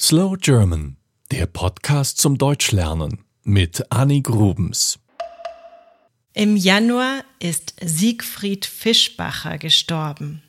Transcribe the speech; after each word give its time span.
Slow 0.00 0.36
German, 0.36 0.96
der 1.30 1.46
Podcast 1.46 2.18
zum 2.18 2.36
Deutschlernen 2.36 3.24
mit 3.44 3.92
Annie 3.92 4.22
Grubens. 4.22 4.98
Im 6.32 6.56
Januar 6.56 7.22
ist 7.38 7.74
Siegfried 7.80 8.66
Fischbacher 8.66 9.56
gestorben. 9.56 10.42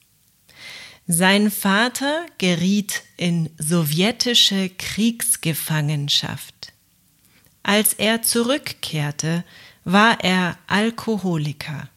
Sein 1.14 1.50
Vater 1.50 2.24
geriet 2.38 3.02
in 3.18 3.50
sowjetische 3.58 4.70
Kriegsgefangenschaft. 4.70 6.72
Als 7.62 7.92
er 7.92 8.22
zurückkehrte, 8.22 9.44
war 9.84 10.24
er 10.24 10.56
Alkoholiker. 10.68 11.90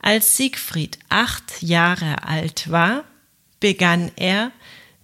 Als 0.00 0.36
Siegfried 0.36 0.98
acht 1.08 1.62
Jahre 1.62 2.24
alt 2.24 2.72
war, 2.72 3.04
begann 3.60 4.10
er 4.16 4.50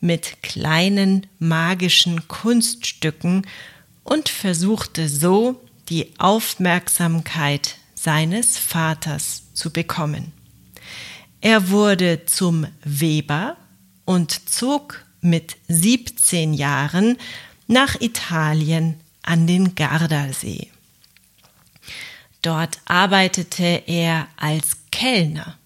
mit 0.00 0.42
kleinen 0.42 1.28
magischen 1.38 2.27
Kunststücken 2.27 3.47
und 4.03 4.28
versuchte 4.28 5.08
so 5.08 5.62
die 5.88 6.19
Aufmerksamkeit 6.19 7.77
seines 7.94 8.58
Vaters 8.58 9.44
zu 9.55 9.72
bekommen. 9.72 10.33
Er 11.45 11.69
wurde 11.69 12.25
zum 12.25 12.67
Weber 12.84 13.59
und 14.06 14.48
zog 14.48 15.05
mit 15.20 15.56
17 15.69 16.55
Jahren 16.55 17.19
nach 17.67 18.00
Italien 18.00 18.98
an 19.20 19.47
den 19.47 19.75
Gardasee. 19.75 20.70
Dort 22.41 22.78
arbeitete 22.87 23.83
er 23.87 24.28
als 24.37 24.78
Kellner. 24.91 25.59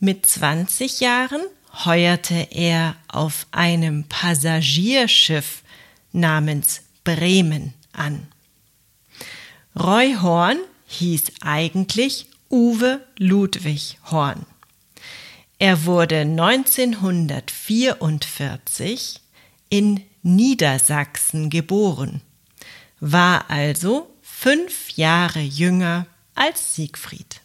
Mit 0.00 0.24
20 0.24 1.00
Jahren 1.00 1.42
heuerte 1.84 2.48
er 2.50 2.96
auf 3.08 3.46
einem 3.50 4.04
Passagierschiff 4.04 5.64
namens 6.12 6.80
Bremen 7.04 7.74
an. 7.92 8.26
Roy 9.78 10.14
Horn 10.14 10.56
hieß 10.86 11.24
eigentlich 11.42 12.28
Uwe 12.50 13.06
Ludwig 13.18 13.98
Horn. 14.10 14.44
Er 15.58 15.84
wurde 15.84 16.20
1944 16.20 19.20
in 19.68 20.02
Niedersachsen 20.22 21.50
geboren, 21.50 22.22
war 23.00 23.50
also 23.50 24.08
fünf 24.22 24.88
Jahre 24.90 25.40
jünger 25.40 26.06
als 26.34 26.74
Siegfried. 26.74 27.42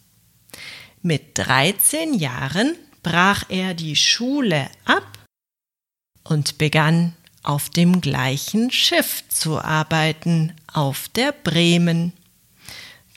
Mit 1.02 1.38
13 1.38 2.14
Jahren 2.14 2.76
brach 3.02 3.44
er 3.48 3.74
die 3.74 3.96
Schule 3.96 4.70
ab 4.84 5.18
und 6.22 6.58
begann 6.58 7.16
auf 7.42 7.70
dem 7.70 8.00
gleichen 8.00 8.70
Schiff 8.70 9.24
zu 9.28 9.58
arbeiten, 9.58 10.52
auf 10.72 11.08
der 11.08 11.32
Bremen. 11.32 12.12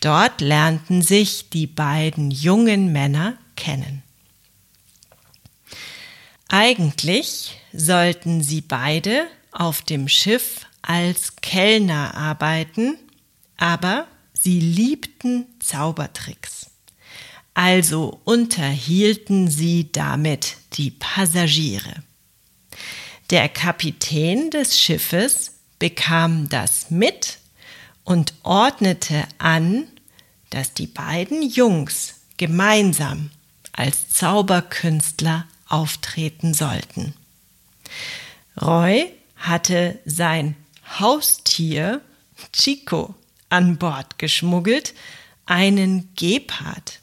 Dort 0.05 0.39
lernten 0.39 1.01
sich 1.01 1.49
die 1.49 1.65
beiden 1.65 2.29
jungen 2.29 2.91
Männer 2.91 3.39
kennen. 3.55 4.03
Eigentlich 6.47 7.59
sollten 7.73 8.43
sie 8.43 8.61
beide 8.61 9.25
auf 9.51 9.81
dem 9.81 10.07
Schiff 10.07 10.67
als 10.83 11.37
Kellner 11.37 12.13
arbeiten, 12.13 12.99
aber 13.57 14.05
sie 14.33 14.59
liebten 14.59 15.47
Zaubertricks. 15.59 16.67
Also 17.55 18.21
unterhielten 18.25 19.49
sie 19.49 19.91
damit 19.91 20.57
die 20.73 20.91
Passagiere. 20.91 22.03
Der 23.31 23.49
Kapitän 23.49 24.51
des 24.51 24.79
Schiffes 24.79 25.53
bekam 25.79 26.47
das 26.47 26.91
mit 26.91 27.39
und 28.03 28.35
ordnete 28.43 29.27
an, 29.39 29.87
dass 30.55 30.73
die 30.73 30.87
beiden 30.87 31.41
Jungs 31.41 32.21
gemeinsam 32.37 33.29
als 33.73 34.07
Zauberkünstler 34.07 35.45
auftreten 35.67 36.53
sollten. 36.53 37.13
Roy 38.61 39.11
hatte 39.35 39.99
sein 40.05 40.55
Haustier 40.97 41.99
Chico 42.53 43.15
an 43.49 43.77
Bord 43.77 44.17
geschmuggelt, 44.17 44.93
einen 45.45 46.09
Gepard. 46.15 47.01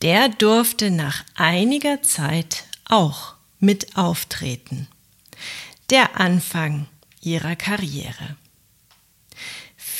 Der 0.00 0.28
durfte 0.28 0.92
nach 0.92 1.24
einiger 1.34 2.04
Zeit 2.04 2.66
auch 2.84 3.34
mit 3.58 3.96
auftreten. 3.96 4.86
Der 5.90 6.20
Anfang 6.20 6.86
ihrer 7.20 7.56
Karriere. 7.56 8.36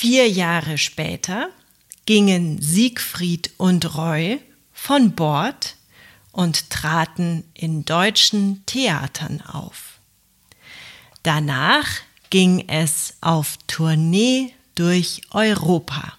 Vier 0.00 0.30
Jahre 0.30 0.78
später 0.78 1.48
gingen 2.06 2.62
Siegfried 2.62 3.50
und 3.56 3.96
Roy 3.96 4.38
von 4.72 5.16
Bord 5.16 5.74
und 6.30 6.70
traten 6.70 7.42
in 7.52 7.84
deutschen 7.84 8.64
Theatern 8.64 9.40
auf. 9.40 9.98
Danach 11.24 11.88
ging 12.30 12.68
es 12.68 13.14
auf 13.22 13.56
Tournee 13.66 14.52
durch 14.76 15.22
Europa. 15.32 16.12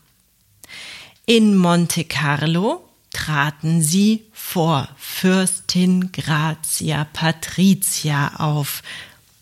In 1.26 1.56
Monte 1.56 2.04
Carlo 2.04 2.86
traten 3.14 3.82
sie 3.82 4.26
vor 4.34 4.90
Fürstin 4.98 6.12
Grazia 6.12 7.06
Patricia 7.06 8.36
auf, 8.40 8.84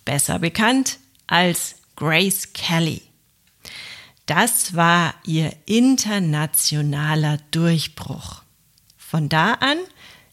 besser 0.06 0.38
bekannt 0.38 1.00
als 1.26 1.74
Grace 1.96 2.54
Kelly. 2.54 3.07
Das 4.28 4.76
war 4.76 5.16
ihr 5.26 5.54
internationaler 5.66 7.40
Durchbruch. 7.52 8.44
Von 8.98 9.30
da 9.30 9.54
an 9.54 9.78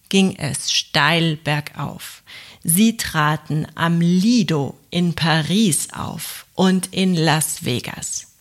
ging 0.08 0.34
es 0.36 0.72
steil 0.72 1.36
bergauf. 1.36 2.24
Sie 2.64 2.96
traten 2.96 3.66
am 3.76 4.00
Lido 4.00 4.76
in 4.90 5.14
Paris 5.14 5.88
auf 5.92 6.46
und 6.54 6.92
in 6.92 7.14
Las 7.14 7.64
Vegas. 7.64 8.34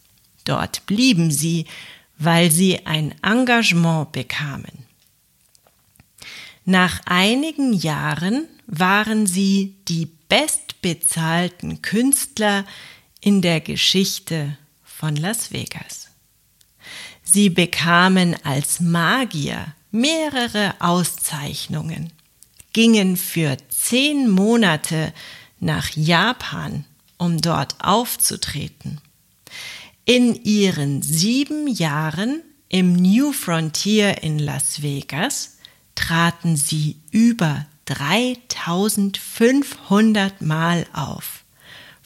Dort 0.44 0.88
blieben 0.88 1.30
sie, 1.30 1.68
weil 2.18 2.50
sie 2.50 2.88
ein 2.88 3.14
Engagement 3.22 4.12
bekamen. 4.12 4.86
Nach 6.66 7.00
einigen 7.06 7.74
Jahren 7.74 8.48
waren 8.66 9.28
sie 9.28 9.76
die 9.88 10.10
bestbezahlten 10.30 11.84
Künstler 11.84 12.66
in 13.22 13.44
der 13.44 13.62
Geschichte 13.62 14.58
von 15.04 15.18
Las 15.18 15.52
Vegas. 15.52 16.08
Sie 17.26 17.50
bekamen 17.50 18.38
als 18.46 18.80
Magier 18.80 19.76
mehrere 19.92 20.76
Auszeichnungen, 20.80 22.14
gingen 22.72 23.18
für 23.18 23.58
zehn 23.68 24.30
Monate 24.30 25.12
nach 25.60 25.90
Japan, 25.90 26.86
um 27.18 27.42
dort 27.42 27.76
aufzutreten. 27.84 29.02
In 30.06 30.42
ihren 30.46 31.02
sieben 31.02 31.68
Jahren 31.68 32.42
im 32.70 32.94
New 32.94 33.34
Frontier 33.34 34.24
in 34.24 34.40
Las 34.40 34.84
Vegas 34.84 35.58
traten 35.96 36.56
sie 36.56 36.96
über 37.12 37.66
3500 37.88 40.42
Mal 40.42 40.88
auf 40.94 41.43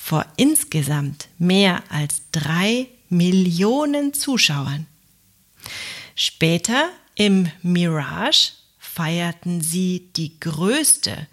vor 0.08 0.26
insgesamt 0.38 1.28
mehr 1.38 1.84
als 1.90 2.22
drei 2.32 2.88
Millionen 3.10 4.14
Zuschauern. 4.14 4.88
Später 6.16 6.90
im 7.16 7.52
Mirage 7.62 8.54
feierten 8.80 9.60
sie 9.60 10.08
die 10.16 10.40
größte 10.40 11.28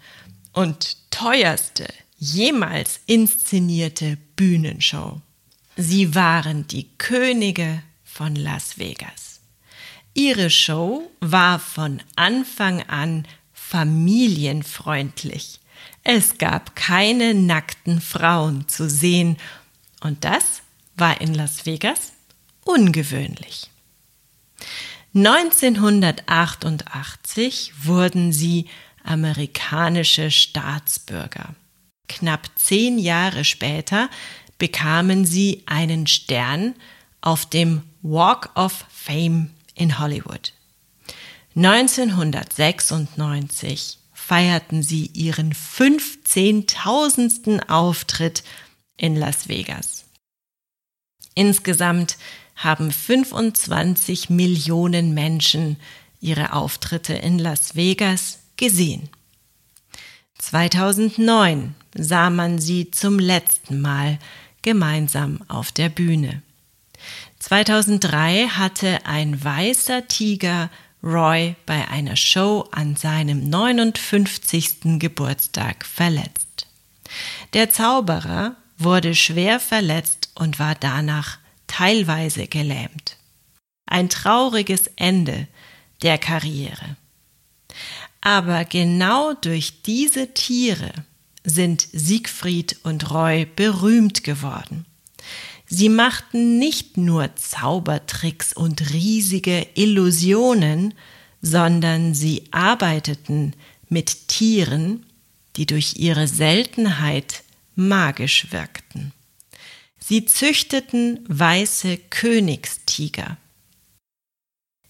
und 0.51 0.97
teuerste 1.09 1.87
jemals 2.17 2.99
inszenierte 3.05 4.17
Bühnenshow. 4.35 5.21
Sie 5.77 6.13
waren 6.13 6.67
die 6.67 6.89
Könige 6.97 7.81
von 8.03 8.35
Las 8.35 8.77
Vegas. 8.77 9.39
Ihre 10.13 10.49
Show 10.49 11.09
war 11.21 11.59
von 11.59 12.01
Anfang 12.17 12.81
an 12.81 13.25
familienfreundlich. 13.53 15.61
Es 16.03 16.37
gab 16.37 16.75
keine 16.75 17.33
nackten 17.33 18.01
Frauen 18.01 18.67
zu 18.67 18.87
sehen 18.89 19.37
und 20.01 20.23
das 20.23 20.61
war 20.95 21.19
in 21.21 21.33
Las 21.33 21.65
Vegas 21.65 22.13
ungewöhnlich. 22.63 23.71
1988 25.13 27.73
wurden 27.83 28.31
sie 28.33 28.65
amerikanische 29.03 30.31
Staatsbürger. 30.31 31.55
Knapp 32.07 32.49
zehn 32.55 32.97
Jahre 32.99 33.43
später 33.45 34.09
bekamen 34.57 35.25
sie 35.25 35.63
einen 35.65 36.07
Stern 36.07 36.73
auf 37.21 37.45
dem 37.45 37.83
Walk 38.01 38.49
of 38.55 38.85
Fame 38.91 39.51
in 39.73 39.99
Hollywood. 39.99 40.53
1996 41.55 43.99
feierten 44.27 44.81
sie 44.81 45.11
ihren 45.13 45.53
15.000. 45.53 47.69
Auftritt 47.69 48.43
in 48.97 49.15
Las 49.15 49.49
Vegas. 49.49 50.05
Insgesamt 51.35 52.17
haben 52.55 52.91
25 52.91 54.31
Millionen 54.31 55.13
Menschen 55.13 55.77
ihre 56.21 56.53
Auftritte 56.53 57.13
in 57.13 57.37
Las 57.37 57.75
Vegas 57.75 58.39
gesehen. 58.57 59.09
2009 60.39 61.75
sah 61.93 62.31
man 62.31 62.57
sie 62.57 62.89
zum 62.89 63.19
letzten 63.19 63.79
Mal 63.81 64.17
gemeinsam 64.63 65.41
auf 65.47 65.71
der 65.71 65.89
Bühne. 65.89 66.41
2003 67.39 68.47
hatte 68.47 69.05
ein 69.05 69.43
weißer 69.43 70.07
Tiger 70.07 70.71
Roy 71.03 71.55
bei 71.65 71.87
einer 71.87 72.15
Show 72.15 72.67
an 72.71 72.95
seinem 72.95 73.49
59. 73.49 74.99
Geburtstag 74.99 75.85
verletzt. 75.85 76.67
Der 77.53 77.69
Zauberer 77.69 78.55
wurde 78.77 79.15
schwer 79.15 79.59
verletzt 79.59 80.29
und 80.35 80.59
war 80.59 80.75
danach 80.75 81.37
teilweise 81.67 82.47
gelähmt. 82.47 83.17
Ein 83.85 84.09
trauriges 84.09 84.87
Ende 84.95 85.47
der 86.01 86.17
Karriere. 86.17 86.97
Aber 88.21 88.65
genau 88.65 89.33
durch 89.33 89.83
diese 89.83 90.33
Tiere 90.33 90.91
sind 91.43 91.87
Siegfried 91.93 92.79
und 92.83 93.11
Roy 93.11 93.45
berühmt 93.45 94.23
geworden. 94.23 94.85
Sie 95.67 95.89
machten 95.89 96.59
nicht 96.59 96.97
nur 96.97 97.35
Zaubertricks 97.35 98.53
und 98.53 98.93
riesige 98.93 99.67
Illusionen, 99.73 100.93
sondern 101.41 102.13
sie 102.13 102.43
arbeiteten 102.51 103.53
mit 103.89 104.27
Tieren, 104.27 105.05
die 105.55 105.65
durch 105.65 105.95
ihre 105.97 106.27
Seltenheit 106.27 107.43
magisch 107.75 108.51
wirkten. 108.51 109.11
Sie 109.99 110.25
züchteten 110.25 111.25
weiße 111.27 111.97
Königstiger. 112.09 113.37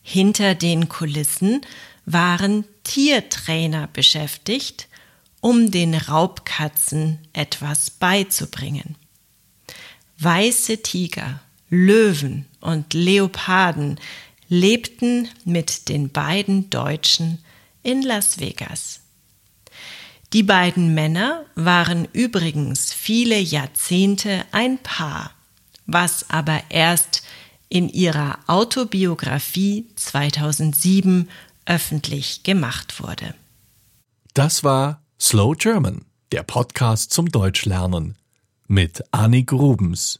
Hinter 0.01 0.55
den 0.55 0.89
Kulissen 0.89 1.61
waren 2.05 2.65
Tiertrainer 2.83 3.87
beschäftigt, 3.87 4.87
um 5.41 5.71
den 5.71 5.95
Raubkatzen 5.95 7.19
etwas 7.33 7.89
beizubringen. 7.91 8.95
Weiße 10.19 10.81
Tiger, 10.81 11.41
Löwen 11.69 12.45
und 12.61 12.93
Leoparden 12.93 13.99
lebten 14.47 15.27
mit 15.43 15.89
den 15.89 16.09
beiden 16.09 16.69
Deutschen 16.69 17.39
in 17.83 18.01
Las 18.01 18.39
Vegas. 18.39 19.01
Die 20.33 20.43
beiden 20.43 20.93
Männer 20.93 21.45
waren 21.55 22.07
übrigens 22.13 22.93
viele 22.93 23.39
Jahrzehnte 23.39 24.45
ein 24.51 24.77
Paar, 24.79 25.31
was 25.85 26.29
aber 26.29 26.61
erst 26.69 27.23
in 27.69 27.89
ihrer 27.89 28.39
Autobiografie 28.47 29.87
2007 29.95 31.29
öffentlich 31.65 32.43
gemacht 32.43 33.01
wurde. 33.01 33.33
Das 34.33 34.63
war 34.63 35.01
Slow 35.19 35.55
German, 35.55 36.05
der 36.31 36.43
Podcast 36.43 37.11
zum 37.11 37.29
Deutschlernen 37.31 38.15
mit 38.67 39.03
Annik 39.11 39.47
Grubens. 39.47 40.19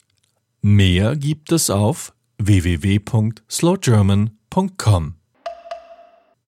Mehr 0.62 1.16
gibt 1.16 1.52
es 1.52 1.70
auf 1.70 2.14
www.slowgerman.com. 2.38 5.16